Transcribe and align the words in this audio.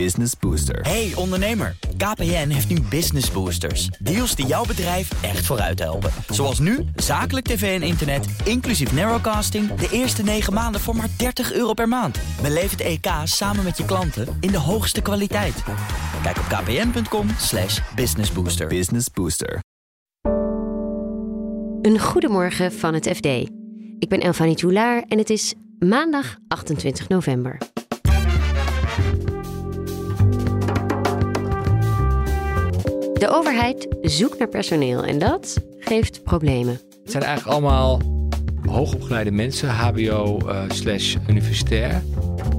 Business 0.00 0.32
Booster. 0.40 0.80
Hey 0.80 1.12
ondernemer, 1.14 1.76
KPN 1.96 2.48
heeft 2.48 2.68
nu 2.68 2.80
Business 2.80 3.30
Boosters. 3.30 3.86
Deals 3.86 4.34
die 4.34 4.46
jouw 4.46 4.64
bedrijf 4.64 5.22
echt 5.22 5.46
vooruit 5.46 5.78
helpen. 5.78 6.10
Zoals 6.28 6.58
nu, 6.58 6.84
zakelijk 6.96 7.46
tv 7.46 7.80
en 7.80 7.86
internet, 7.86 8.26
inclusief 8.44 8.92
narrowcasting... 8.92 9.74
de 9.74 9.88
eerste 9.90 10.22
9 10.22 10.52
maanden 10.52 10.80
voor 10.80 10.96
maar 10.96 11.08
30 11.16 11.52
euro 11.52 11.72
per 11.72 11.88
maand. 11.88 12.18
Beleef 12.42 12.70
het 12.70 12.80
EK 12.80 13.06
samen 13.24 13.64
met 13.64 13.76
je 13.76 13.84
klanten 13.84 14.36
in 14.40 14.50
de 14.50 14.58
hoogste 14.58 15.02
kwaliteit. 15.02 15.62
Kijk 16.22 16.36
op 16.38 16.44
kpn.com 16.44 17.28
slash 17.38 17.80
businessbooster. 17.94 18.66
Business 18.66 19.10
Booster. 19.10 19.58
Een 21.82 21.98
goedemorgen 21.98 22.72
van 22.72 22.94
het 22.94 23.08
FD. 23.08 23.26
Ik 23.98 24.08
ben 24.08 24.20
Elfanie 24.20 24.56
Toulaar 24.56 25.04
en 25.08 25.18
het 25.18 25.30
is 25.30 25.54
maandag 25.78 26.36
28 26.48 27.08
november. 27.08 27.58
De 33.18 33.28
overheid 33.28 33.88
zoekt 34.02 34.38
naar 34.38 34.48
personeel 34.48 35.04
en 35.04 35.18
dat 35.18 35.60
geeft 35.78 36.22
problemen. 36.22 36.80
Het 37.02 37.10
zijn 37.12 37.22
eigenlijk 37.22 37.56
allemaal 37.56 38.00
hoogopgeleide 38.66 39.30
mensen, 39.30 39.68
HBO 39.68 40.38
uh, 40.44 40.62
slash 40.68 41.16
universitair. 41.28 42.02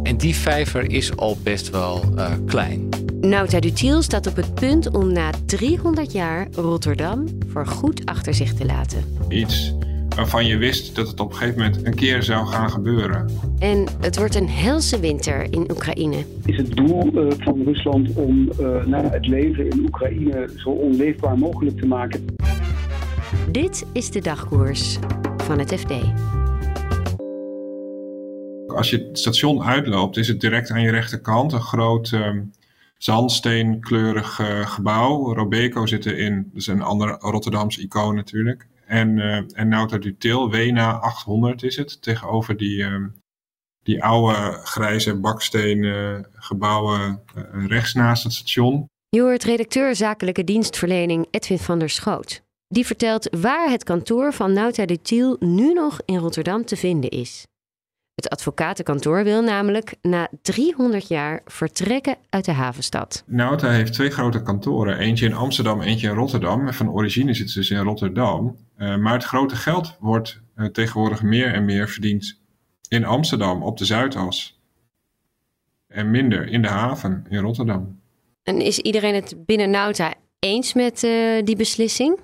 En 0.03 0.17
die 0.17 0.35
vijver 0.35 0.91
is 0.91 1.17
al 1.17 1.37
best 1.43 1.69
wel 1.69 2.03
uh, 2.15 2.31
klein. 2.45 2.89
Nauta 3.21 3.59
Dutiel 3.59 4.01
staat 4.01 4.27
op 4.27 4.35
het 4.35 4.53
punt 4.53 4.95
om 4.95 5.11
na 5.11 5.29
300 5.45 6.11
jaar 6.11 6.47
Rotterdam 6.51 7.25
voor 7.47 7.67
goed 7.67 8.05
achter 8.05 8.33
zich 8.33 8.53
te 8.53 8.65
laten. 8.65 9.17
Iets 9.29 9.73
waarvan 10.15 10.45
je 10.45 10.57
wist 10.57 10.95
dat 10.95 11.07
het 11.07 11.19
op 11.19 11.29
een 11.31 11.35
gegeven 11.35 11.61
moment 11.61 11.85
een 11.85 11.95
keer 11.95 12.23
zou 12.23 12.45
gaan 12.45 12.69
gebeuren. 12.69 13.29
En 13.59 13.87
het 13.99 14.17
wordt 14.17 14.35
een 14.35 14.49
helse 14.49 14.99
winter 14.99 15.53
in 15.53 15.71
Oekraïne. 15.71 16.25
Is 16.45 16.57
het 16.57 16.75
doel 16.75 17.25
uh, 17.25 17.31
van 17.37 17.63
Rusland 17.63 18.13
om 18.13 18.51
uh, 18.59 18.85
nou, 18.85 19.05
het 19.07 19.27
leven 19.27 19.69
in 19.69 19.79
Oekraïne 19.85 20.49
zo 20.55 20.69
onleefbaar 20.69 21.37
mogelijk 21.37 21.79
te 21.79 21.85
maken? 21.85 22.25
Dit 23.51 23.85
is 23.91 24.11
de 24.11 24.21
dagkoers 24.21 24.97
van 25.37 25.59
het 25.59 25.73
FD. 25.73 25.91
Als 28.67 28.89
je 28.89 28.97
het 28.97 29.19
station 29.19 29.63
uitloopt, 29.63 30.17
is 30.17 30.27
het 30.27 30.41
direct 30.41 30.71
aan 30.71 30.81
je 30.81 30.91
rechterkant 30.91 31.53
een 31.53 31.61
groot 31.61 32.11
uh, 32.11 32.29
zandsteenkleurig 32.97 34.39
uh, 34.39 34.67
gebouw. 34.67 35.33
Robeco 35.33 35.85
zit 35.85 36.05
erin, 36.05 36.49
dat 36.51 36.61
is 36.61 36.67
een 36.67 36.81
ander 36.81 37.17
Rotterdamse 37.19 37.81
icoon 37.81 38.15
natuurlijk. 38.15 38.67
En, 38.85 39.17
uh, 39.17 39.35
en 39.35 39.67
Nauta 39.67 39.97
Dutil, 39.97 40.49
Wena 40.49 40.91
800 40.91 41.63
is 41.63 41.75
het, 41.75 42.01
tegenover 42.01 42.57
die, 42.57 42.77
uh, 42.77 43.05
die 43.83 44.03
oude 44.03 44.59
grijze 44.63 45.15
bakstenen 45.15 46.25
gebouwen 46.33 47.21
uh, 47.35 47.65
rechts 47.67 47.93
naast 47.93 48.23
het 48.23 48.33
station. 48.33 48.89
Je 49.09 49.21
hoort 49.21 49.43
redacteur 49.43 49.95
zakelijke 49.95 50.43
dienstverlening 50.43 51.27
Edwin 51.31 51.59
van 51.59 51.79
der 51.79 51.89
Schoot. 51.89 52.41
Die 52.67 52.85
vertelt 52.85 53.27
waar 53.39 53.69
het 53.69 53.83
kantoor 53.83 54.33
van 54.33 54.53
Nauta 54.53 54.85
Dutil 54.85 55.35
nu 55.39 55.73
nog 55.73 56.01
in 56.05 56.17
Rotterdam 56.17 56.65
te 56.65 56.75
vinden 56.75 57.09
is. 57.09 57.45
Het 58.15 58.29
advocatenkantoor 58.29 59.23
wil 59.23 59.41
namelijk 59.43 59.95
na 60.01 60.29
300 60.41 61.07
jaar 61.07 61.41
vertrekken 61.45 62.17
uit 62.29 62.45
de 62.45 62.51
havenstad. 62.51 63.23
Nauta 63.25 63.69
heeft 63.69 63.93
twee 63.93 64.09
grote 64.09 64.41
kantoren. 64.41 64.97
Eentje 64.97 65.25
in 65.25 65.33
Amsterdam, 65.33 65.81
eentje 65.81 66.07
in 66.07 66.15
Rotterdam. 66.15 66.73
Van 66.73 66.91
origine 66.91 67.33
zitten 67.33 67.53
ze 67.53 67.59
dus 67.59 67.69
in 67.69 67.85
Rotterdam. 67.85 68.57
Uh, 68.77 68.97
maar 68.97 69.13
het 69.13 69.23
grote 69.23 69.55
geld 69.55 69.97
wordt 69.99 70.41
uh, 70.55 70.65
tegenwoordig 70.67 71.23
meer 71.23 71.53
en 71.53 71.65
meer 71.65 71.89
verdiend 71.89 72.39
in 72.87 73.05
Amsterdam, 73.05 73.63
op 73.63 73.77
de 73.77 73.85
Zuidas. 73.85 74.59
En 75.87 76.11
minder 76.11 76.47
in 76.47 76.61
de 76.61 76.67
haven 76.67 77.25
in 77.29 77.39
Rotterdam. 77.39 77.99
En 78.43 78.61
is 78.61 78.79
iedereen 78.79 79.15
het 79.15 79.45
binnen 79.45 79.69
Nauta 79.69 80.13
eens 80.39 80.73
met 80.73 81.03
uh, 81.03 81.43
die 81.43 81.55
beslissing? 81.55 82.19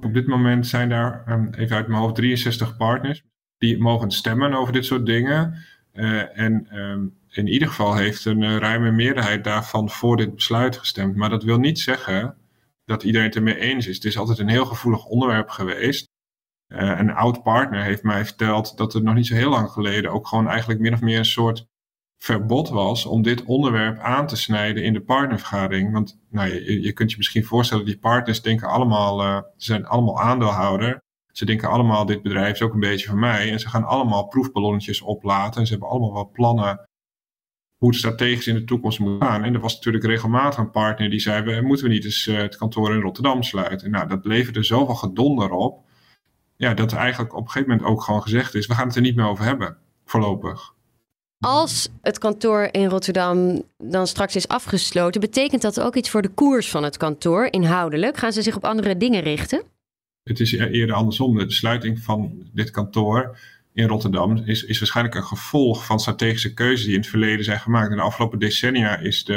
Op 0.00 0.14
dit 0.14 0.26
moment 0.26 0.66
zijn 0.66 0.88
daar, 0.88 1.24
um, 1.28 1.50
even 1.54 1.76
uit 1.76 1.88
mijn 1.88 2.00
hoofd, 2.00 2.14
63 2.14 2.76
partners 2.76 3.24
die 3.62 3.78
mogen 3.78 4.10
stemmen 4.10 4.52
over 4.52 4.72
dit 4.72 4.84
soort 4.84 5.06
dingen. 5.06 5.54
Uh, 5.94 6.38
en 6.38 6.78
um, 6.78 7.14
in 7.28 7.46
ieder 7.46 7.68
geval 7.68 7.94
heeft 7.94 8.24
een 8.24 8.42
uh, 8.42 8.56
ruime 8.56 8.90
meerderheid 8.90 9.44
daarvan 9.44 9.90
voor 9.90 10.16
dit 10.16 10.34
besluit 10.34 10.76
gestemd. 10.76 11.16
Maar 11.16 11.30
dat 11.30 11.42
wil 11.42 11.58
niet 11.58 11.78
zeggen 11.78 12.36
dat 12.84 13.02
iedereen 13.02 13.26
het 13.26 13.36
ermee 13.36 13.58
eens 13.58 13.86
is. 13.86 13.94
Het 13.94 14.04
is 14.04 14.18
altijd 14.18 14.38
een 14.38 14.48
heel 14.48 14.64
gevoelig 14.64 15.04
onderwerp 15.04 15.48
geweest. 15.48 16.08
Uh, 16.68 16.98
een 16.98 17.10
oud 17.10 17.42
partner 17.42 17.82
heeft 17.82 18.02
mij 18.02 18.24
verteld 18.24 18.76
dat 18.76 18.94
er 18.94 19.02
nog 19.02 19.14
niet 19.14 19.26
zo 19.26 19.34
heel 19.34 19.50
lang 19.50 19.70
geleden 19.70 20.10
ook 20.10 20.26
gewoon 20.26 20.48
eigenlijk 20.48 20.80
min 20.80 20.92
of 20.92 21.00
meer 21.00 21.18
een 21.18 21.24
soort 21.24 21.66
verbod 22.18 22.68
was 22.68 23.06
om 23.06 23.22
dit 23.22 23.44
onderwerp 23.44 23.98
aan 23.98 24.26
te 24.26 24.36
snijden 24.36 24.84
in 24.84 24.92
de 24.92 25.02
partnervergadering. 25.02 25.92
Want 25.92 26.18
nou, 26.30 26.48
je, 26.48 26.82
je 26.82 26.92
kunt 26.92 27.10
je 27.10 27.16
misschien 27.16 27.44
voorstellen, 27.44 27.84
die 27.84 27.98
partners 27.98 28.42
denken 28.42 28.68
allemaal, 28.68 29.18
ze 29.56 29.64
zijn 29.72 29.86
allemaal 29.86 30.20
aandeelhouder. 30.20 31.02
Ze 31.32 31.44
denken 31.44 31.68
allemaal, 31.68 32.06
dit 32.06 32.22
bedrijf 32.22 32.52
is 32.52 32.62
ook 32.62 32.74
een 32.74 32.80
beetje 32.80 33.08
van 33.08 33.18
mij. 33.18 33.50
En 33.50 33.60
ze 33.60 33.68
gaan 33.68 33.84
allemaal 33.84 34.26
proefballonnetjes 34.26 35.00
oplaten. 35.00 35.60
En 35.60 35.66
ze 35.66 35.72
hebben 35.72 35.90
allemaal 35.90 36.12
wel 36.12 36.30
plannen 36.32 36.86
hoe 37.82 37.90
het 37.90 37.98
strategisch 38.00 38.46
in 38.46 38.54
de 38.54 38.64
toekomst 38.64 38.98
moet 38.98 39.22
gaan. 39.22 39.44
En 39.44 39.54
er 39.54 39.60
was 39.60 39.74
natuurlijk 39.74 40.04
regelmatig 40.04 40.58
een 40.58 40.70
partner 40.70 41.10
die 41.10 41.20
zei, 41.20 41.60
moeten 41.60 41.86
we 41.86 41.92
niet 41.92 42.04
eens 42.04 42.26
uh, 42.26 42.38
het 42.38 42.56
kantoor 42.56 42.94
in 42.94 43.00
Rotterdam 43.00 43.42
sluiten? 43.42 43.90
Nou, 43.90 44.08
dat 44.08 44.24
leverde 44.24 44.62
zoveel 44.62 44.94
gedonder 44.94 45.50
op. 45.50 45.84
Ja, 46.56 46.74
dat 46.74 46.92
eigenlijk 46.92 47.34
op 47.34 47.44
een 47.44 47.50
gegeven 47.50 47.70
moment 47.70 47.88
ook 47.88 48.02
gewoon 48.02 48.22
gezegd 48.22 48.54
is, 48.54 48.66
we 48.66 48.74
gaan 48.74 48.86
het 48.86 48.96
er 48.96 49.02
niet 49.02 49.16
meer 49.16 49.26
over 49.26 49.44
hebben, 49.44 49.76
voorlopig. 50.04 50.74
Als 51.40 51.88
het 52.00 52.18
kantoor 52.18 52.68
in 52.70 52.88
Rotterdam 52.88 53.62
dan 53.76 54.06
straks 54.06 54.36
is 54.36 54.48
afgesloten, 54.48 55.20
betekent 55.20 55.62
dat 55.62 55.80
ook 55.80 55.96
iets 55.96 56.10
voor 56.10 56.22
de 56.22 56.28
koers 56.28 56.70
van 56.70 56.84
het 56.84 56.96
kantoor 56.96 57.48
inhoudelijk? 57.50 58.16
Gaan 58.16 58.32
ze 58.32 58.42
zich 58.42 58.56
op 58.56 58.64
andere 58.64 58.96
dingen 58.96 59.22
richten? 59.22 59.62
Het 60.24 60.40
is 60.40 60.52
eerder 60.52 60.96
andersom. 60.96 61.38
De 61.38 61.52
sluiting 61.52 61.98
van 61.98 62.50
dit 62.52 62.70
kantoor 62.70 63.38
in 63.72 63.86
Rotterdam 63.86 64.36
is, 64.36 64.64
is 64.64 64.78
waarschijnlijk 64.78 65.16
een 65.16 65.24
gevolg 65.24 65.86
van 65.86 66.00
strategische 66.00 66.54
keuzes 66.54 66.84
die 66.84 66.94
in 66.94 67.00
het 67.00 67.08
verleden 67.08 67.44
zijn 67.44 67.60
gemaakt. 67.60 67.90
In 67.90 67.96
de 67.96 68.02
afgelopen 68.02 68.38
decennia 68.38 68.98
is 68.98 69.24
de, 69.24 69.34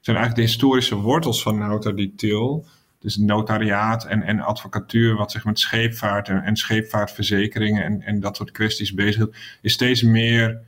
zijn 0.00 0.16
eigenlijk 0.16 0.34
de 0.34 0.42
historische 0.42 0.94
wortels 0.94 1.42
van 1.42 1.58
Nauta 1.58 1.92
Detail, 1.92 2.66
dus 3.00 3.16
notariaat 3.16 4.04
en, 4.06 4.22
en 4.22 4.40
advocatuur, 4.40 5.16
wat 5.16 5.32
zich 5.32 5.44
met 5.44 5.58
scheepvaart 5.58 6.28
en, 6.28 6.42
en 6.42 6.56
scheepvaartverzekeringen 6.56 7.84
en, 7.84 8.02
en 8.02 8.20
dat 8.20 8.36
soort 8.36 8.50
kwesties 8.50 8.94
bezighoudt, 8.94 9.36
is 9.62 9.72
steeds 9.72 10.02
meer 10.02 10.60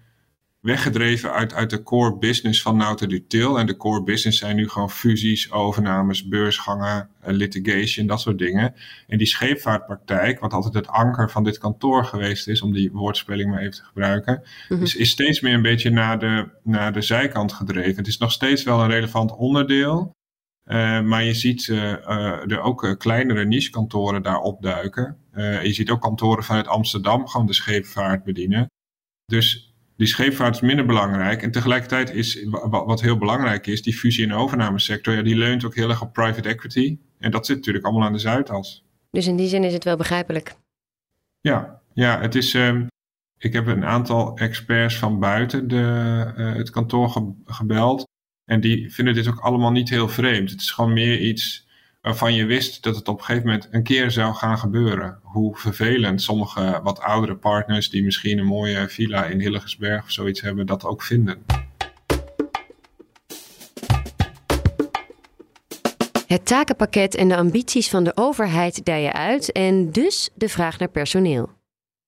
weggedreven 0.60 1.32
uit, 1.32 1.54
uit 1.54 1.70
de 1.70 1.82
core 1.82 2.16
business 2.16 2.62
van 2.62 2.76
Nauta 2.76 3.06
Detail. 3.06 3.58
En 3.58 3.66
de 3.66 3.76
core 3.76 4.02
business 4.02 4.38
zijn 4.38 4.56
nu 4.56 4.68
gewoon 4.68 4.90
fusies, 4.90 5.52
overnames, 5.52 6.28
beursgangen, 6.28 7.08
litigation, 7.24 8.06
dat 8.06 8.20
soort 8.20 8.38
dingen. 8.38 8.74
En 9.06 9.18
die 9.18 9.26
scheepvaartpraktijk, 9.26 10.40
wat 10.40 10.52
altijd 10.52 10.74
het 10.74 10.88
anker 10.88 11.30
van 11.30 11.44
dit 11.44 11.58
kantoor 11.58 12.04
geweest 12.04 12.48
is, 12.48 12.62
om 12.62 12.72
die 12.72 12.92
woordspeling 12.92 13.50
maar 13.50 13.60
even 13.60 13.74
te 13.74 13.84
gebruiken, 13.84 14.42
mm-hmm. 14.68 14.86
is, 14.86 14.96
is 14.96 15.10
steeds 15.10 15.40
meer 15.40 15.54
een 15.54 15.62
beetje 15.62 15.90
naar 15.90 16.18
de, 16.18 16.48
naar 16.62 16.92
de 16.92 17.02
zijkant 17.02 17.52
gedreven. 17.52 17.96
Het 17.96 18.06
is 18.06 18.18
nog 18.18 18.32
steeds 18.32 18.62
wel 18.62 18.80
een 18.80 18.90
relevant 18.90 19.36
onderdeel. 19.36 20.12
Uh, 20.66 21.00
maar 21.00 21.24
je 21.24 21.34
ziet 21.34 21.66
uh, 21.66 21.78
uh, 21.78 22.50
er 22.50 22.60
ook 22.60 22.94
kleinere 22.98 23.44
niche-kantoren 23.44 24.22
daar 24.22 24.40
opduiken. 24.40 25.16
je 25.62 25.72
ziet 25.72 25.90
ook 25.90 26.00
kantoren 26.00 26.44
vanuit 26.44 26.66
Amsterdam 26.66 27.28
gewoon 27.28 27.46
de 27.46 27.52
scheepvaart 27.52 28.24
bedienen. 28.24 28.66
Dus 29.24 29.69
die 30.00 30.08
scheepvaart 30.08 30.54
is 30.54 30.60
minder 30.60 30.86
belangrijk. 30.86 31.42
En 31.42 31.50
tegelijkertijd 31.50 32.14
is, 32.14 32.46
wat 32.70 33.00
heel 33.00 33.18
belangrijk 33.18 33.66
is, 33.66 33.82
die 33.82 33.94
fusie- 33.94 34.24
en 34.24 34.32
overnamesector, 34.32 35.14
ja, 35.14 35.22
die 35.22 35.36
leunt 35.36 35.64
ook 35.64 35.74
heel 35.74 35.88
erg 35.88 36.02
op 36.02 36.12
private 36.12 36.48
equity. 36.48 36.98
En 37.18 37.30
dat 37.30 37.46
zit 37.46 37.56
natuurlijk 37.56 37.84
allemaal 37.84 38.06
aan 38.06 38.12
de 38.12 38.18
Zuidas. 38.18 38.84
Dus 39.10 39.26
in 39.26 39.36
die 39.36 39.48
zin 39.48 39.64
is 39.64 39.72
het 39.72 39.84
wel 39.84 39.96
begrijpelijk. 39.96 40.54
Ja, 41.40 41.80
ja 41.92 42.20
het 42.20 42.34
is. 42.34 42.54
Um, 42.54 42.86
ik 43.38 43.52
heb 43.52 43.66
een 43.66 43.84
aantal 43.84 44.36
experts 44.36 44.98
van 44.98 45.18
buiten 45.18 45.68
de, 45.68 46.32
uh, 46.36 46.54
het 46.54 46.70
kantoor 46.70 47.10
ge 47.10 47.32
gebeld. 47.44 48.08
En 48.44 48.60
die 48.60 48.92
vinden 48.92 49.14
dit 49.14 49.28
ook 49.28 49.40
allemaal 49.40 49.72
niet 49.72 49.90
heel 49.90 50.08
vreemd. 50.08 50.50
Het 50.50 50.60
is 50.60 50.70
gewoon 50.70 50.92
meer 50.92 51.20
iets 51.20 51.66
waarvan 52.00 52.34
je 52.34 52.44
wist 52.44 52.82
dat 52.82 52.96
het 52.96 53.08
op 53.08 53.18
een 53.18 53.24
gegeven 53.24 53.46
moment 53.46 53.68
een 53.70 53.82
keer 53.82 54.10
zou 54.10 54.34
gaan 54.34 54.58
gebeuren. 54.58 55.18
Hoe 55.22 55.56
vervelend 55.56 56.22
sommige 56.22 56.80
wat 56.82 57.00
oudere 57.00 57.36
partners 57.36 57.90
die 57.90 58.04
misschien 58.04 58.38
een 58.38 58.46
mooie 58.46 58.88
villa 58.88 59.24
in 59.24 59.40
Hillegersberg 59.40 60.02
of 60.02 60.10
zoiets 60.10 60.40
hebben, 60.40 60.66
dat 60.66 60.84
ook 60.84 61.02
vinden. 61.02 61.44
Het 66.26 66.46
takenpakket 66.46 67.14
en 67.14 67.28
de 67.28 67.36
ambities 67.36 67.88
van 67.88 68.04
de 68.04 68.12
overheid 68.14 68.84
dijen 68.84 69.12
uit 69.12 69.52
en 69.52 69.90
dus 69.90 70.30
de 70.34 70.48
vraag 70.48 70.78
naar 70.78 70.90
personeel. 70.90 71.50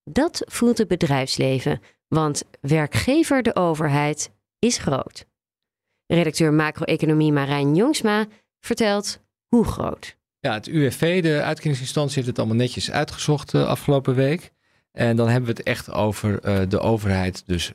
Dat 0.05 0.43
voelt 0.47 0.79
het 0.79 0.89
bedrijfsleven, 0.89 1.81
want 2.09 2.43
werkgever 2.61 3.43
de 3.43 3.55
overheid 3.55 4.31
is 4.59 4.79
groot. 4.79 5.27
Redacteur 6.07 6.53
macro-economie 6.53 7.33
Marijn 7.33 7.75
Jongsma 7.75 8.27
vertelt 8.61 9.21
hoe 9.57 9.65
groot. 9.65 10.17
Ja, 10.41 10.53
het 10.53 10.67
UWV, 10.67 11.23
de 11.23 11.43
uitkeringsinstantie, 11.43 12.15
heeft 12.15 12.27
het 12.27 12.39
allemaal 12.39 12.57
netjes 12.57 12.91
uitgezocht 12.91 13.51
de 13.51 13.67
afgelopen 13.67 14.15
week. 14.15 14.53
En 14.93 15.17
dan 15.17 15.29
hebben 15.29 15.51
we 15.51 15.57
het 15.57 15.67
echt 15.67 15.91
over 15.91 16.41
de 16.69 16.79
overheid, 16.79 17.43
dus 17.47 17.73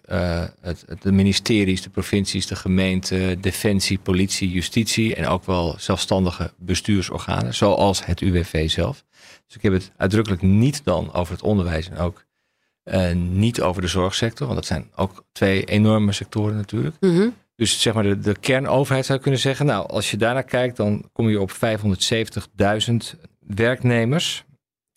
het, 0.62 0.86
de 1.02 1.12
ministeries, 1.12 1.82
de 1.82 1.90
provincies, 1.90 2.48
de 2.48 2.56
gemeenten, 2.56 3.42
defensie, 3.42 4.00
politie, 4.00 4.52
justitie 4.52 5.16
en 5.16 5.28
ook 5.28 5.46
wel 5.46 5.76
zelfstandige 5.78 6.54
bestuursorganen, 6.58 7.54
zoals 7.54 8.06
het 8.06 8.22
UWV 8.22 8.70
zelf. 8.70 9.04
Dus 9.46 9.56
ik 9.56 9.62
heb 9.62 9.74
het 9.74 9.92
uitdrukkelijk 9.98 10.42
niet 10.42 10.84
dan 10.84 11.14
over 11.14 11.34
het 11.34 11.44
onderwijs 11.44 11.90
en 11.90 11.98
ook 11.98 12.26
niet 13.14 13.62
over 13.62 13.82
de 13.82 13.88
zorgsector, 13.88 14.48
want 14.48 14.60
dat 14.60 14.68
zijn 14.68 14.92
ook 14.96 15.26
twee 15.32 15.64
enorme 15.64 16.12
sectoren 16.12 16.56
natuurlijk. 16.56 16.96
Mm 17.00 17.34
dus 17.58 17.82
zeg 17.82 17.94
maar 17.94 18.04
de, 18.04 18.20
de 18.20 18.40
kernoverheid 18.40 19.06
zou 19.06 19.20
kunnen 19.20 19.40
zeggen. 19.40 19.66
Nou, 19.66 19.88
als 19.88 20.12
je 20.12 20.18
daarnaar 20.18 20.44
kijkt, 20.44 20.78
dan 20.78 21.10
kom 21.14 21.30
je 21.30 21.42
op 21.42 21.52
570.000 21.52 23.20
werknemers. 23.40 24.46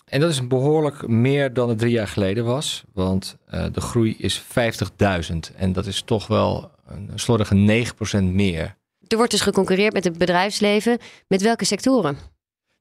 En 0.05 0.21
dat 0.21 0.31
is 0.31 0.47
behoorlijk 0.47 1.09
meer 1.09 1.53
dan 1.53 1.69
het 1.69 1.79
drie 1.79 1.93
jaar 1.93 2.09
geleden 2.09 2.45
was. 2.45 2.85
Want 2.93 3.37
uh, 3.55 3.65
de 3.73 3.81
groei 3.81 4.15
is 4.19 4.43
50.000. 4.43 5.57
En 5.57 5.73
dat 5.73 5.87
is 5.87 6.03
toch 6.03 6.27
wel 6.27 6.71
een 6.87 7.11
slordige 7.15 7.85
9% 8.21 8.23
meer. 8.23 8.77
Er 9.07 9.17
wordt 9.17 9.31
dus 9.31 9.41
geconcurreerd 9.41 9.93
met 9.93 10.05
het 10.05 10.19
bedrijfsleven. 10.19 10.99
Met 11.29 11.43
welke 11.43 11.65
sectoren? 11.65 12.17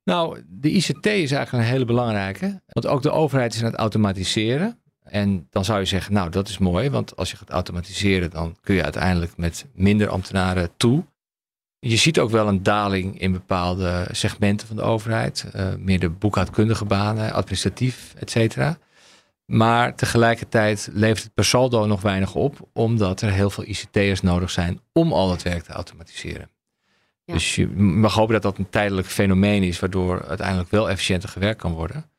Nou, 0.03 0.41
de 0.47 0.69
ICT 0.69 1.05
is 1.05 1.31
eigenlijk 1.31 1.51
een 1.51 1.71
hele 1.71 1.85
belangrijke. 1.85 2.61
Want 2.65 2.87
ook 2.87 3.01
de 3.01 3.11
overheid 3.11 3.53
is 3.53 3.59
aan 3.59 3.71
het 3.71 3.79
automatiseren. 3.79 4.78
En 5.09 5.47
dan 5.49 5.65
zou 5.65 5.79
je 5.79 5.85
zeggen, 5.85 6.13
nou 6.13 6.29
dat 6.29 6.47
is 6.47 6.57
mooi, 6.57 6.89
want 6.89 7.15
als 7.15 7.31
je 7.31 7.37
gaat 7.37 7.49
automatiseren, 7.49 8.29
dan 8.29 8.57
kun 8.61 8.75
je 8.75 8.83
uiteindelijk 8.83 9.37
met 9.37 9.65
minder 9.73 10.09
ambtenaren 10.09 10.69
toe. 10.77 11.05
Je 11.79 11.95
ziet 11.95 12.19
ook 12.19 12.29
wel 12.29 12.47
een 12.47 12.63
daling 12.63 13.19
in 13.19 13.31
bepaalde 13.31 14.07
segmenten 14.11 14.67
van 14.67 14.75
de 14.75 14.81
overheid, 14.81 15.45
uh, 15.55 15.67
meer 15.77 15.99
de 15.99 16.09
boekhoudkundige 16.09 16.85
banen, 16.85 17.33
administratief, 17.33 18.13
et 18.17 18.31
cetera. 18.31 18.77
Maar 19.45 19.95
tegelijkertijd 19.95 20.89
levert 20.91 21.23
het 21.23 21.33
per 21.33 21.45
saldo 21.45 21.85
nog 21.85 22.01
weinig 22.01 22.35
op, 22.35 22.69
omdat 22.73 23.21
er 23.21 23.31
heel 23.31 23.49
veel 23.49 23.63
ICT'ers 23.63 24.21
nodig 24.21 24.49
zijn 24.49 24.79
om 24.93 25.13
al 25.13 25.27
dat 25.27 25.41
werk 25.41 25.63
te 25.63 25.71
automatiseren. 25.71 26.49
Dus 27.25 27.55
je 27.55 27.67
mag 27.77 28.13
hopen 28.13 28.33
dat 28.33 28.41
dat 28.41 28.57
een 28.57 28.69
tijdelijk 28.69 29.07
fenomeen 29.07 29.63
is, 29.63 29.79
waardoor 29.79 30.25
uiteindelijk 30.25 30.69
wel 30.69 30.89
efficiënter 30.89 31.29
gewerkt 31.29 31.61
kan 31.61 31.73
worden. 31.73 32.09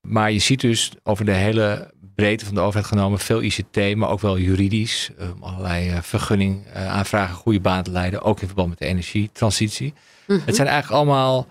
Maar 0.00 0.32
je 0.32 0.38
ziet 0.38 0.60
dus 0.60 0.92
over 1.02 1.24
de 1.24 1.32
hele 1.32 1.90
breedte 2.14 2.44
van 2.44 2.54
de 2.54 2.60
overheid 2.60 2.86
genomen 2.86 3.18
veel 3.18 3.42
ICT, 3.42 3.96
maar 3.96 4.08
ook 4.08 4.20
wel 4.20 4.38
juridisch. 4.38 5.10
Um, 5.20 5.42
allerlei 5.42 5.90
uh, 5.90 6.02
vergunning 6.02 6.66
uh, 6.66 6.88
aanvragen, 6.88 7.34
goede 7.34 7.60
baan 7.60 7.82
te 7.82 7.90
leiden, 7.90 8.22
ook 8.22 8.40
in 8.40 8.46
verband 8.46 8.68
met 8.68 8.78
de 8.78 8.86
energietransitie. 8.86 9.94
Mm 10.26 10.42
Het 10.44 10.56
zijn 10.56 10.68
eigenlijk 10.68 11.02
allemaal 11.02 11.46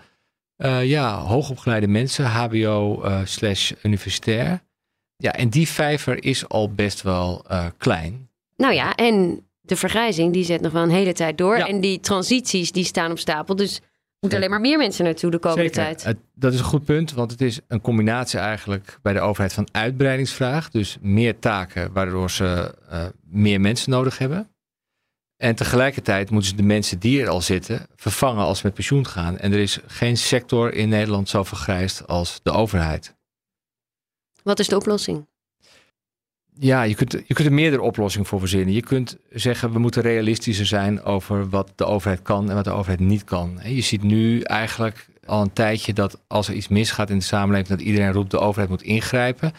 uh, 0.56 0.84
ja, 0.84 1.18
hoogopgeleide 1.18 1.88
mensen, 1.88 2.24
HBO 2.24 3.04
slash 3.24 3.72
universitair. 3.82 4.60
Ja, 5.16 5.32
en 5.32 5.48
die 5.48 5.68
vijver 5.68 6.24
is 6.24 6.48
al 6.48 6.74
best 6.74 7.02
wel 7.02 7.44
klein. 7.78 8.28
Nou 8.56 8.74
ja, 8.74 8.94
en 8.94 9.44
de 9.60 9.76
vergrijzing 9.76 10.32
die 10.32 10.44
zet 10.44 10.60
nog 10.60 10.72
wel 10.72 10.82
een 10.82 10.90
hele 10.90 11.12
tijd 11.12 11.38
door. 11.38 11.56
En 11.56 11.80
die 11.80 12.00
transities 12.00 12.72
die 12.72 12.84
staan 12.84 13.10
op 13.10 13.18
stapel. 13.18 13.56
Dus 13.56 13.80
moet 14.20 14.34
alleen 14.34 14.50
maar 14.50 14.60
meer 14.60 14.78
mensen 14.78 15.04
naartoe 15.04 15.30
de 15.30 15.38
komende 15.38 15.70
tijd. 15.70 16.14
dat 16.34 16.52
is 16.52 16.58
een 16.58 16.64
goed 16.64 16.84
punt, 16.84 17.12
want 17.12 17.30
het 17.30 17.40
is 17.40 17.60
een 17.68 17.80
combinatie 17.80 18.38
eigenlijk 18.38 18.98
bij 19.02 19.12
de 19.12 19.20
overheid 19.20 19.52
van 19.52 19.68
uitbreidingsvraag. 19.72 20.70
Dus 20.70 20.98
meer 21.00 21.38
taken, 21.38 21.92
waardoor 21.92 22.30
ze 22.30 22.74
uh, 22.92 23.06
meer 23.22 23.60
mensen 23.60 23.90
nodig 23.90 24.18
hebben. 24.18 24.50
En 25.36 25.54
tegelijkertijd 25.54 26.30
moeten 26.30 26.50
ze 26.50 26.56
de 26.56 26.62
mensen 26.62 26.98
die 26.98 27.22
er 27.22 27.28
al 27.28 27.40
zitten 27.40 27.86
vervangen 27.96 28.44
als 28.44 28.58
ze 28.58 28.66
met 28.66 28.74
pensioen 28.74 29.06
gaan. 29.06 29.38
En 29.38 29.52
er 29.52 29.58
is 29.58 29.78
geen 29.86 30.16
sector 30.16 30.74
in 30.74 30.88
Nederland 30.88 31.28
zo 31.28 31.44
vergrijsd 31.44 32.06
als 32.06 32.40
de 32.42 32.50
overheid. 32.50 33.14
Wat 34.42 34.58
is 34.58 34.68
de 34.68 34.76
oplossing? 34.76 35.26
Ja, 36.62 36.82
je 36.82 36.94
kunt, 36.94 37.12
je 37.12 37.34
kunt 37.34 37.48
er 37.48 37.52
meerdere 37.52 37.82
oplossingen 37.82 38.26
voor 38.26 38.38
verzinnen. 38.38 38.74
Je 38.74 38.82
kunt 38.82 39.18
zeggen, 39.30 39.72
we 39.72 39.78
moeten 39.78 40.02
realistischer 40.02 40.66
zijn 40.66 41.02
over 41.02 41.48
wat 41.48 41.72
de 41.76 41.84
overheid 41.84 42.22
kan 42.22 42.48
en 42.48 42.54
wat 42.54 42.64
de 42.64 42.70
overheid 42.70 43.00
niet 43.00 43.24
kan. 43.24 43.60
Je 43.64 43.80
ziet 43.80 44.02
nu 44.02 44.40
eigenlijk 44.40 45.06
al 45.24 45.42
een 45.42 45.52
tijdje 45.52 45.92
dat 45.92 46.20
als 46.26 46.48
er 46.48 46.54
iets 46.54 46.68
misgaat 46.68 47.10
in 47.10 47.18
de 47.18 47.24
samenleving, 47.24 47.68
dat 47.68 47.80
iedereen 47.86 48.12
roept 48.12 48.30
de 48.30 48.38
overheid 48.38 48.68
moet 48.70 48.82
ingrijpen. 48.82 49.52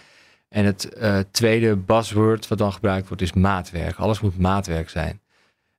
En 0.49 0.65
het 0.65 0.89
uh, 0.97 1.19
tweede 1.31 1.75
buzzword 1.75 2.47
wat 2.47 2.57
dan 2.57 2.73
gebruikt 2.73 3.07
wordt 3.07 3.23
is 3.23 3.33
maatwerk. 3.33 3.97
Alles 3.97 4.21
moet 4.21 4.37
maatwerk 4.39 4.89
zijn. 4.89 5.21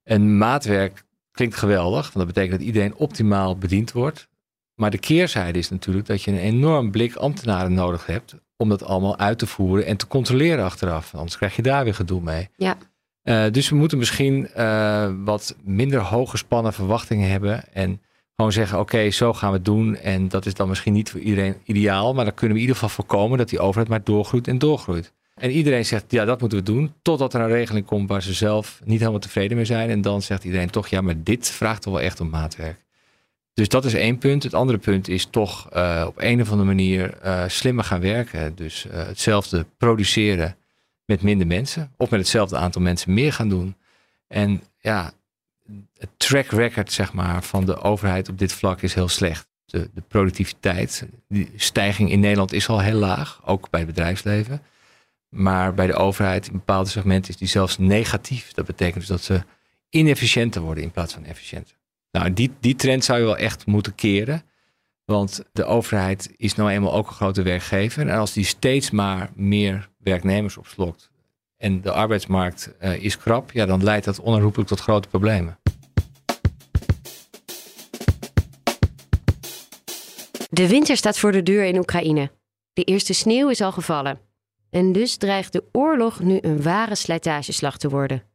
En 0.05 0.39
maatwerk 0.39 1.05
klinkt 1.33 1.57
geweldig, 1.57 2.03
want 2.03 2.27
dat 2.27 2.27
betekent 2.27 2.59
dat 2.59 2.69
iedereen 2.69 2.95
optimaal 2.95 3.57
bediend 3.57 3.93
wordt. 3.93 4.29
Maar 4.75 4.91
de 4.91 4.99
keerzijde 4.99 5.59
is 5.59 5.71
natuurlijk 5.71 6.07
dat 6.07 6.23
je 6.23 6.31
een 6.31 6.39
enorm 6.39 6.91
blik 6.91 7.15
ambtenaren 7.15 7.75
nodig 7.75 8.07
hebt 8.07 8.35
om 8.57 8.69
dat 8.69 8.85
allemaal 8.85 9.19
uit 9.19 9.39
te 9.39 9.47
voeren 9.47 9.87
en 9.87 9.97
te 9.97 10.07
controleren 10.07 10.65
achteraf. 10.65 11.15
Anders 11.15 11.37
krijg 11.37 11.57
je 11.57 11.63
daar 11.63 11.85
weer 11.85 11.95
gedoe 11.95 12.21
mee. 12.21 12.49
Ja. 12.57 12.77
Uh, 13.25 13.45
dus 13.51 13.69
we 13.69 13.77
moeten 13.77 13.99
misschien 13.99 14.49
uh, 14.57 15.11
wat 15.25 15.57
minder 15.63 16.01
hooggespannen 16.01 16.73
verwachtingen 16.73 17.31
hebben. 17.31 17.73
En 17.73 18.01
gewoon 18.37 18.53
zeggen: 18.53 18.79
oké, 18.79 19.11
zo 19.11 19.33
gaan 19.33 19.51
we 19.51 19.57
het 19.57 19.65
doen. 19.65 19.97
En 19.97 20.29
dat 20.29 20.47
is 20.47 20.55
dan 20.55 20.69
misschien 20.69 20.93
niet 20.93 21.11
voor 21.11 21.21
iedereen 21.21 21.57
ideaal. 21.65 22.15
Maar 22.15 22.25
dan 22.25 22.35
kunnen 22.35 22.57
we 22.57 22.63
in 22.63 22.69
ieder 22.69 22.83
geval 22.83 23.05
voorkomen 23.05 23.39
dat 23.39 23.49
die 23.49 23.61
overheid 23.61 23.89
maar 23.89 24.05
doorgroeit 24.05 24.49
en 24.49 24.59
doorgroeit. 24.59 25.13
En 25.35 25.51
iedereen 25.51 25.85
zegt: 25.85 26.05
ja, 26.09 26.25
dat 26.25 26.41
moeten 26.41 26.59
we 26.59 26.65
doen. 26.65 26.93
Totdat 27.03 27.35
er 27.35 27.41
een 27.41 27.49
regeling 27.49 27.87
komt 27.87 28.09
waar 28.09 28.23
ze 28.23 28.33
zelf 28.33 28.81
niet 28.85 28.99
helemaal 28.99 29.21
tevreden 29.21 29.57
mee 29.57 29.67
zijn. 29.67 29.91
En 29.91 30.01
dan 30.01 30.23
zegt 30.23 30.45
iedereen 30.45 30.71
toch: 30.71 30.89
ja, 30.89 31.01
maar 31.01 31.23
dit 31.23 31.51
vraagt 31.51 31.83
toch 31.83 31.93
wel 31.93 32.03
echt 32.03 32.21
om 32.21 32.29
maatwerk. 32.31 32.85
Dus 33.55 33.69
dat 33.69 33.85
is 33.85 33.95
één 33.95 34.19
punt. 34.19 34.43
Het 34.43 34.55
andere 34.55 34.79
punt 34.79 35.09
is 35.09 35.25
toch 35.25 35.75
uh, 35.75 36.05
op 36.07 36.15
een 36.19 36.41
of 36.41 36.51
andere 36.51 36.69
manier 36.69 37.19
uh, 37.25 37.45
slimmer 37.47 37.85
gaan 37.85 38.01
werken. 38.01 38.55
Dus 38.55 38.87
uh, 38.87 38.93
hetzelfde 38.93 39.67
produceren 39.77 40.57
met 41.05 41.23
minder 41.23 41.47
mensen. 41.47 41.93
Of 41.97 42.11
met 42.11 42.21
hetzelfde 42.21 42.57
aantal 42.57 42.83
mensen 42.83 43.15
meer 43.15 43.33
gaan 43.33 43.49
doen. 43.49 43.77
En 44.29 44.63
ja, 44.81 45.13
het 45.99 46.09
track 46.17 46.47
record 46.47 46.93
zeg 46.93 47.13
maar, 47.13 47.43
van 47.43 47.65
de 47.65 47.81
overheid 47.81 48.29
op 48.29 48.39
dit 48.39 48.53
vlak 48.53 48.83
is 48.83 48.95
heel 48.95 49.09
slecht. 49.09 49.47
De, 49.65 49.91
de 49.95 50.03
productiviteit, 50.09 51.07
die 51.29 51.53
stijging 51.57 52.11
in 52.11 52.21
Nederland 52.21 52.53
is 52.53 52.69
al 52.69 52.81
heel 52.81 52.99
laag. 52.99 53.41
Ook 53.45 53.71
bij 53.71 53.81
het 53.81 53.89
bedrijfsleven. 53.89 54.63
Maar 55.29 55.75
bij 55.75 55.87
de 55.87 55.95
overheid 55.95 56.47
in 56.47 56.53
bepaalde 56.53 56.91
segmenten 56.91 57.31
is 57.31 57.37
die 57.37 57.49
zelfs 57.49 57.79
negatief. 57.79 58.53
Dat 58.53 58.67
betekent 58.67 58.99
dus 58.99 59.07
dat 59.07 59.23
ze 59.23 59.43
inefficiënter 59.89 60.63
worden 60.63 60.85
in 60.85 60.91
plaats 60.91 61.15
van 61.15 61.25
efficiënter. 61.25 61.81
Nou, 62.13 62.33
die, 62.33 62.51
die 62.61 62.75
trend 62.75 63.05
zou 63.05 63.19
je 63.19 63.25
wel 63.25 63.37
echt 63.37 63.67
moeten 63.67 63.95
keren. 63.95 64.43
Want 65.05 65.45
de 65.53 65.65
overheid 65.65 66.35
is 66.37 66.55
nou 66.55 66.71
eenmaal 66.71 66.93
ook 66.93 67.09
een 67.09 67.15
grote 67.15 67.43
werkgever. 67.43 68.09
En 68.09 68.19
als 68.19 68.33
die 68.33 68.45
steeds 68.45 68.91
maar 68.91 69.31
meer 69.35 69.89
werknemers 69.99 70.57
opslokt 70.57 71.11
en 71.57 71.81
de 71.81 71.93
arbeidsmarkt 71.93 72.75
uh, 72.81 73.03
is 73.03 73.19
krap, 73.19 73.53
ja, 73.53 73.67
dan 73.67 73.83
leidt 73.83 74.05
dat 74.05 74.21
onherroepelijk 74.21 74.69
tot 74.69 74.81
grote 74.81 75.09
problemen. 75.09 75.59
De 80.51 80.69
winter 80.69 80.97
staat 80.97 81.19
voor 81.19 81.33
de 81.33 81.43
deur 81.43 81.65
in 81.65 81.79
Oekraïne. 81.79 82.31
De 82.73 82.85
eerste 82.85 83.13
sneeuw 83.13 83.49
is 83.49 83.61
al 83.61 83.73
gevallen. 83.73 84.21
En 84.71 84.93
dus 84.93 85.17
dreigt 85.17 85.53
de 85.53 85.65
oorlog 85.73 86.21
nu 86.21 86.39
een 86.41 86.63
ware 86.63 86.95
slijtageslag 86.95 87.79
te 87.79 87.89
worden. 87.89 88.32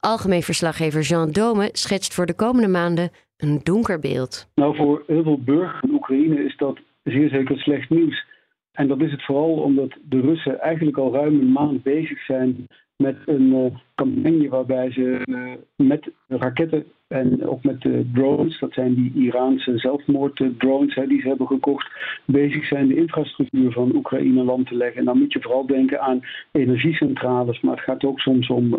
Algemeen 0.00 0.42
verslaggever 0.42 1.00
Jean 1.00 1.30
Dome 1.30 1.68
schetst 1.72 2.14
voor 2.14 2.26
de 2.26 2.34
komende 2.34 2.68
maanden 2.68 3.10
een 3.36 3.60
donker 3.62 3.98
beeld. 3.98 4.50
Nou, 4.54 4.76
voor 4.76 5.02
heel 5.06 5.22
veel 5.22 5.40
burgers 5.40 5.80
van 5.80 5.90
Oekraïne 5.90 6.44
is 6.44 6.56
dat 6.56 6.78
zeer 7.02 7.28
zeker 7.28 7.58
slecht 7.58 7.90
nieuws. 7.90 8.24
En 8.72 8.88
dat 8.88 9.00
is 9.00 9.10
het 9.10 9.24
vooral 9.24 9.52
omdat 9.52 9.96
de 10.02 10.20
Russen 10.20 10.60
eigenlijk 10.60 10.96
al 10.96 11.12
ruim 11.12 11.40
een 11.40 11.52
maand 11.52 11.82
bezig 11.82 12.24
zijn 12.24 12.66
met 13.00 13.16
een 13.26 13.52
uh, 13.52 13.64
campagne 13.94 14.48
waarbij 14.48 14.90
ze 14.90 15.20
uh, 15.24 15.52
met 15.76 16.10
raketten 16.28 16.84
en 17.08 17.46
ook 17.48 17.64
met 17.64 17.80
de 17.80 18.10
drones, 18.12 18.58
dat 18.58 18.72
zijn 18.72 18.94
die 18.94 19.12
Iraanse 19.14 19.78
zelfmoorddrones 19.78 20.94
hè, 20.94 21.06
die 21.06 21.20
ze 21.20 21.28
hebben 21.28 21.46
gekocht, 21.46 21.90
bezig 22.24 22.66
zijn 22.66 22.88
de 22.88 22.96
infrastructuur 22.96 23.72
van 23.72 23.94
Oekraïne 23.94 24.44
land 24.44 24.66
te 24.66 24.74
leggen. 24.74 24.98
En 24.98 25.04
dan 25.04 25.18
moet 25.18 25.32
je 25.32 25.40
vooral 25.40 25.66
denken 25.66 26.00
aan 26.00 26.20
energiecentrales, 26.52 27.60
maar 27.60 27.74
het 27.74 27.84
gaat 27.84 28.04
ook 28.04 28.20
soms 28.20 28.48
om 28.48 28.76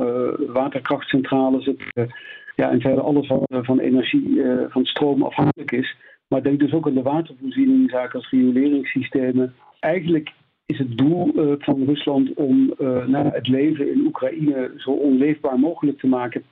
waterkrachtcentrales. 0.48 1.66
Het, 1.66 2.10
ja, 2.56 2.72
en 2.72 2.82
verder 2.82 3.04
alles 3.04 3.28
wat 3.28 3.46
van 3.50 3.80
energie, 3.80 4.42
van 4.70 4.86
stroom 4.86 5.24
afhankelijk 5.24 5.72
is. 5.72 5.96
Maar 6.28 6.44
denk 6.44 6.60
dus 6.60 6.74
ook 6.74 6.88
aan 6.88 6.94
de 6.94 7.01
watervoorziening, 7.01 7.90
zaken 7.90 8.20
als 8.20 8.30
rioleringssystemen. 8.30 9.54
Eigenlijk 9.80 10.32
is 10.72 10.78
het 10.78 10.98
doel 10.98 11.32
uh, 11.36 11.54
van 11.60 11.86
Rusland 11.86 12.34
om 12.34 12.74
uh, 12.80 13.06
nou, 13.06 13.25
het 13.30 13.48
leven 13.48 13.92
in 13.92 14.06
Oekraïne 14.06 14.74
zo 14.78 14.92
onleefbaar 14.92 15.60
mogelijk 15.60 16.00
te 16.00 16.08
maken. 16.08 16.44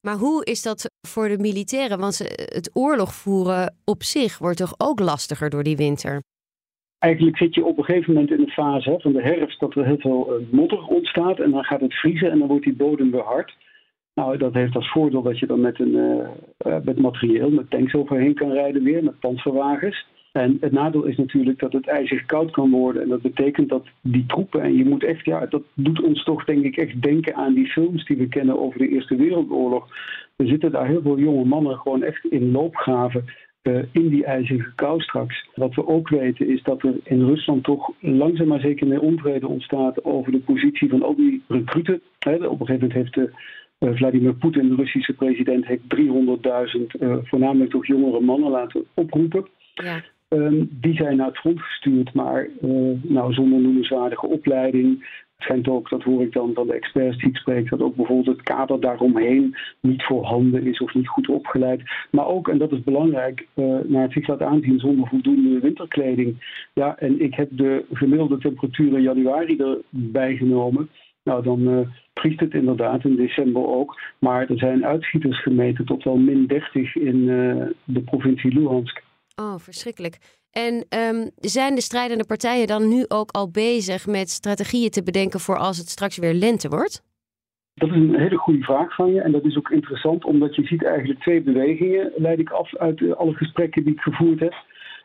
Maar 0.00 0.16
hoe 0.16 0.44
is 0.44 0.62
dat 0.62 0.90
voor 1.08 1.28
de 1.28 1.38
militairen? 1.38 1.98
Want 1.98 2.18
het 2.58 2.70
oorlog 2.72 3.14
voeren 3.14 3.74
op 3.84 4.02
zich 4.02 4.38
wordt 4.38 4.56
toch 4.56 4.74
ook 4.78 5.00
lastiger 5.00 5.50
door 5.50 5.62
die 5.62 5.76
winter? 5.76 6.22
Eigenlijk 6.98 7.36
zit 7.36 7.54
je 7.54 7.64
op 7.64 7.78
een 7.78 7.84
gegeven 7.84 8.12
moment 8.12 8.30
in 8.30 8.44
de 8.44 8.50
fase 8.50 8.90
hè, 8.90 8.98
van 8.98 9.12
de 9.12 9.22
herfst 9.22 9.60
dat 9.60 9.74
er 9.74 9.84
heel 9.84 9.98
veel 9.98 10.40
uh, 10.40 10.46
modder 10.52 10.86
ontstaat 10.86 11.38
en 11.38 11.50
dan 11.50 11.64
gaat 11.64 11.80
het 11.80 11.94
vriezen 11.94 12.30
en 12.30 12.38
dan 12.38 12.48
wordt 12.48 12.64
die 12.64 12.76
bodem 12.76 13.10
weer 13.10 13.24
hard. 13.24 13.56
Nou, 14.14 14.36
dat 14.36 14.54
heeft 14.54 14.74
als 14.74 14.90
voordeel 14.90 15.22
dat 15.22 15.38
je 15.38 15.46
dan 15.46 15.60
met, 15.60 15.80
een, 15.80 16.26
met 16.84 16.98
materieel, 16.98 17.50
met 17.50 17.70
tanks 17.70 17.94
overheen 17.94 18.34
kan 18.34 18.52
rijden 18.52 18.82
weer, 18.82 19.04
met 19.04 19.18
panzerwagens. 19.18 20.06
En 20.36 20.56
het 20.60 20.72
nadeel 20.72 21.04
is 21.04 21.16
natuurlijk 21.16 21.58
dat 21.58 21.72
het 21.72 21.86
ijzig 21.86 22.26
koud 22.26 22.50
kan 22.50 22.70
worden. 22.70 23.02
En 23.02 23.08
dat 23.08 23.22
betekent 23.22 23.68
dat 23.68 23.86
die 24.00 24.26
troepen, 24.26 24.62
en 24.62 24.76
je 24.76 24.84
moet 24.84 25.04
echt, 25.04 25.24
ja, 25.24 25.46
dat 25.46 25.62
doet 25.74 26.02
ons 26.02 26.24
toch 26.24 26.44
denk 26.44 26.64
ik 26.64 26.76
echt 26.76 27.02
denken 27.02 27.34
aan 27.34 27.54
die 27.54 27.66
films 27.66 28.06
die 28.06 28.16
we 28.16 28.28
kennen 28.28 28.58
over 28.58 28.78
de 28.78 28.88
Eerste 28.88 29.16
Wereldoorlog. 29.16 29.88
Er 30.36 30.46
zitten 30.46 30.72
daar 30.72 30.86
heel 30.86 31.02
veel 31.02 31.18
jonge 31.18 31.44
mannen 31.44 31.76
gewoon 31.76 32.02
echt 32.02 32.24
in 32.24 32.50
loopgraven. 32.50 33.24
Uh, 33.62 33.82
in 33.92 34.08
die 34.08 34.24
ijzige 34.24 34.72
kou 34.74 35.00
straks. 35.00 35.48
Wat 35.54 35.74
we 35.74 35.86
ook 35.86 36.08
weten 36.08 36.48
is 36.48 36.62
dat 36.62 36.82
er 36.82 36.94
in 37.02 37.24
Rusland 37.24 37.64
toch 37.64 37.90
langzaam 38.00 38.48
maar 38.48 38.60
zeker 38.60 38.86
meer 38.86 39.00
onvrede 39.00 39.48
ontstaat 39.48 40.04
over 40.04 40.32
de 40.32 40.38
positie 40.38 40.88
van 40.88 41.02
al 41.02 41.16
die 41.16 41.42
recruten. 41.48 41.94
Op 41.94 42.60
een 42.60 42.66
gegeven 42.66 42.72
moment 42.72 42.92
heeft 42.92 43.14
de 43.14 43.30
uh, 43.78 43.96
Vladimir 43.96 44.34
Poetin, 44.34 44.68
de 44.68 44.74
Russische 44.74 45.12
president, 45.12 45.66
300.000 45.66 45.76
uh, 47.00 47.16
voornamelijk 47.22 47.70
toch 47.70 47.86
jongere 47.86 48.20
mannen 48.20 48.50
laten 48.50 48.84
oproepen. 48.94 49.46
Ja. 49.74 50.02
Um, 50.34 50.68
die 50.80 50.94
zijn 50.94 51.16
naar 51.16 51.26
het 51.26 51.38
front 51.38 51.60
gestuurd, 51.60 52.14
maar 52.14 52.48
uh, 52.62 52.90
nou, 53.02 53.32
zonder 53.32 53.60
noemenswaardige 53.60 54.26
opleiding. 54.26 54.98
Het 54.98 55.42
schijnt 55.42 55.68
ook, 55.68 55.90
dat 55.90 56.02
hoor 56.02 56.22
ik 56.22 56.32
dan 56.32 56.54
van 56.54 56.66
de 56.66 56.74
experts 56.74 57.18
die 57.18 57.28
ik 57.28 57.36
spreek, 57.36 57.70
dat 57.70 57.80
ook 57.80 57.96
bijvoorbeeld 57.96 58.36
het 58.36 58.46
kader 58.46 58.80
daaromheen 58.80 59.56
niet 59.80 60.02
voorhanden 60.02 60.66
is 60.66 60.78
of 60.78 60.94
niet 60.94 61.08
goed 61.08 61.28
opgeleid. 61.28 61.82
Maar 62.10 62.26
ook, 62.26 62.48
en 62.48 62.58
dat 62.58 62.72
is 62.72 62.82
belangrijk, 62.82 63.46
uh, 63.54 63.78
naar 63.84 64.02
het 64.02 64.12
zich 64.12 64.26
laat 64.26 64.42
aanzien 64.42 64.78
zonder 64.78 65.08
voldoende 65.08 65.60
winterkleding. 65.60 66.36
Ja, 66.72 66.98
en 66.98 67.20
ik 67.20 67.34
heb 67.34 67.48
de 67.50 67.84
gemiddelde 67.92 68.38
temperatuur 68.38 68.96
in 68.96 69.02
januari 69.02 69.56
erbij 69.56 70.36
genomen. 70.36 70.88
Nou, 71.24 71.42
dan 71.42 71.60
uh, 71.60 72.36
het 72.38 72.54
inderdaad, 72.54 73.04
in 73.04 73.16
december 73.16 73.66
ook. 73.66 74.00
Maar 74.18 74.50
er 74.50 74.58
zijn 74.58 74.86
uitschieters 74.86 75.42
gemeten 75.42 75.84
tot 75.84 76.04
wel 76.04 76.16
min 76.16 76.46
30 76.46 76.96
in 76.96 77.26
de 77.84 78.00
provincie 78.00 78.54
Luhansk. 78.54 79.02
Oh, 79.34 79.58
verschrikkelijk. 79.58 80.18
En 80.50 80.74
um, 80.74 81.30
zijn 81.36 81.74
de 81.74 81.80
strijdende 81.80 82.26
partijen 82.26 82.66
dan 82.66 82.88
nu 82.88 83.04
ook 83.08 83.30
al 83.30 83.50
bezig 83.50 84.06
met 84.06 84.30
strategieën 84.30 84.90
te 84.90 85.02
bedenken 85.02 85.40
voor 85.40 85.58
als 85.58 85.78
het 85.78 85.88
straks 85.88 86.18
weer 86.18 86.34
lente 86.34 86.68
wordt? 86.68 87.02
Dat 87.74 87.88
is 87.88 87.94
een 87.94 88.18
hele 88.18 88.36
goede 88.36 88.62
vraag 88.62 88.94
van 88.94 89.12
je. 89.12 89.20
En 89.20 89.32
dat 89.32 89.44
is 89.44 89.56
ook 89.56 89.70
interessant, 89.70 90.24
omdat 90.24 90.54
je 90.54 90.66
ziet 90.66 90.84
eigenlijk 90.84 91.20
twee 91.20 91.42
bewegingen, 91.42 92.12
leid 92.16 92.38
ik 92.38 92.50
af 92.50 92.76
uit 92.76 93.16
alle 93.16 93.34
gesprekken 93.34 93.84
die 93.84 93.92
ik 93.92 94.00
gevoerd 94.00 94.40
heb. 94.40 94.54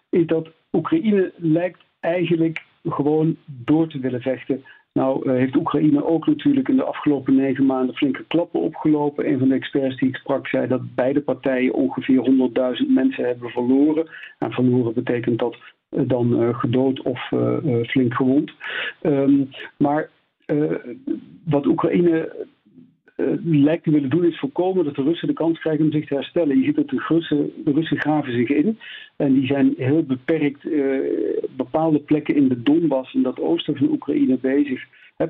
Is 0.10 0.26
dat 0.26 0.50
Oekraïne 0.72 1.34
lijkt 1.36 1.80
eigenlijk 2.00 2.66
gewoon 2.84 3.38
door 3.46 3.88
te 3.88 4.00
willen 4.00 4.22
vechten. 4.22 4.64
Nou 5.00 5.29
uh, 5.29 5.36
heeft 5.36 5.56
Oekraïne 5.56 6.06
ook 6.06 6.27
natuurlijk 6.27 6.68
in 6.68 6.75
de 6.75 6.84
afgelopen 6.84 7.36
negen 7.36 7.65
maanden 7.65 7.96
flinke 7.96 8.24
klappen 8.27 8.60
opgelopen. 8.62 9.27
Een 9.27 9.39
van 9.39 9.48
de 9.48 9.56
experts 9.56 9.98
die 9.98 10.10
ik 10.10 10.15
sprak 10.15 10.48
zei 10.48 10.68
dat 10.68 10.96
beide 10.96 11.22
partijen 11.22 11.74
ongeveer 11.74 12.50
100.000 12.82 12.88
mensen 12.88 13.25
hebben 13.25 13.50
verloren. 13.50 14.10
En 14.39 14.51
verloren 14.51 14.94
betekent 14.94 15.39
dat 15.39 15.58
uh, 15.91 16.01
dan 16.08 16.41
uh, 16.41 16.60
gedood 16.60 17.01
of 17.01 17.32
flink 17.88 18.13
gewond. 18.13 18.51
Um, 19.01 19.50
maar 19.77 20.10
wat 21.46 21.65
Oekraïne 21.65 22.48
lijkt 23.44 23.84
te 23.84 23.92
willen 23.92 24.10
doen 24.10 24.26
is 24.26 24.40
voorkomen 24.40 24.86
dat 24.86 24.96
de 24.96 25.04
Russen 25.04 25.28
de 25.28 25.34
kans 25.34 25.60
krijgen 25.60 25.86
om 25.86 25.92
zich 25.92 26.08
te 26.08 26.14
herstellen. 26.14 26.58
Je 26.58 26.64
ziet 26.64 26.76
dat 26.76 26.90
de 26.90 27.06
Russen, 27.08 27.52
de 27.64 27.84
graven 27.84 28.34
zich 28.34 28.50
in 28.50 28.78
en 29.16 29.34
die 29.34 29.46
zijn 29.46 29.74
heel 29.78 30.04
beperkt 30.04 30.66
uh, 30.66 31.00
bepaalde 31.56 32.00
plekken 32.00 32.36
in 32.36 32.48
de 32.48 32.64
Donbass, 32.64 33.14
in 33.14 33.24
dat 33.24 33.40
oosten 33.40 33.78
van 33.78 33.90
Oekraïne, 33.90 34.38
bezig. 34.42 34.86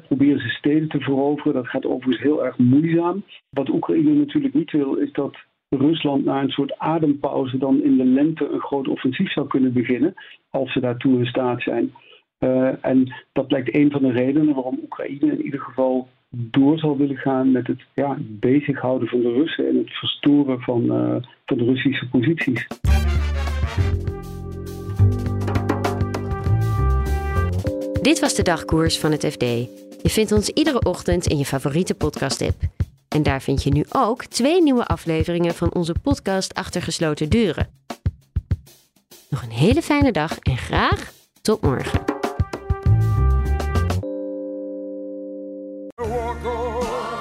Proberen 0.08 0.40
ze 0.40 0.48
steden 0.48 0.88
te 0.88 1.00
veroveren. 1.00 1.54
Dat 1.54 1.68
gaat 1.68 1.86
overigens 1.86 2.24
heel 2.24 2.46
erg 2.46 2.58
moeizaam. 2.58 3.24
Wat 3.50 3.70
Oekraïne 3.70 4.14
natuurlijk 4.14 4.54
niet 4.54 4.72
wil, 4.72 4.96
is 4.96 5.12
dat 5.12 5.38
Rusland 5.70 6.26
na 6.26 6.42
een 6.42 6.50
soort 6.50 6.78
adempauze 6.78 7.58
dan 7.58 7.84
in 7.84 7.98
de 7.98 8.06
lente 8.06 8.50
een 8.50 8.60
groot 8.60 8.88
offensief 8.88 9.32
zou 9.32 9.48
kunnen 9.48 9.74
beginnen, 9.74 10.14
als 10.50 10.72
ze 10.72 10.80
daartoe 10.80 11.20
in 11.20 11.26
staat 11.26 11.62
zijn. 11.62 11.94
Uh, 12.40 12.86
en 12.86 13.14
dat 13.34 13.52
lijkt 13.52 13.76
een 13.76 13.92
van 13.92 14.02
de 14.02 14.12
redenen 14.12 14.54
waarom 14.54 14.80
Oekraïne 14.84 15.32
in 15.32 15.44
ieder 15.44 15.60
geval 15.60 16.08
door 16.30 16.80
zal 16.80 16.98
willen 16.98 17.18
gaan 17.18 17.52
met 17.52 17.68
het 17.68 17.82
ja, 17.94 18.18
bezighouden 18.20 19.08
van 19.08 19.22
de 19.22 19.32
Russen 19.32 19.68
en 19.68 19.78
het 19.78 19.92
verstoren 19.92 20.62
van, 20.62 20.84
uh, 20.84 21.16
van 21.46 21.58
de 21.58 21.64
Russische 21.64 22.08
posities. 22.10 22.68
Dit 28.02 28.20
was 28.20 28.36
de 28.36 28.44
dagkoers 28.44 29.00
van 29.00 29.12
het 29.12 29.26
FD. 29.26 29.42
Je 30.02 30.10
vindt 30.10 30.32
ons 30.32 30.50
iedere 30.50 30.84
ochtend 30.84 31.28
in 31.28 31.38
je 31.38 31.46
favoriete 31.46 31.96
podcast-app. 31.96 32.62
En 33.10 33.24
daar 33.24 33.42
vind 33.42 33.64
je 33.64 33.72
nu 33.72 33.84
ook 33.90 34.26
twee 34.26 34.62
nieuwe 34.62 34.86
afleveringen 34.86 35.54
van 35.54 35.74
onze 35.74 35.94
podcast 36.02 36.54
Achter 36.54 36.82
gesloten 36.82 37.30
deuren. 37.30 37.68
Nog 39.30 39.44
een 39.44 39.52
hele 39.52 39.82
fijne 39.82 40.12
dag 40.12 40.40
en 40.40 40.58
graag 40.58 41.12
tot 41.42 41.62
morgen. 41.62 42.19